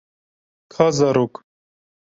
Ka 0.73 0.85
zarok. 0.97 1.33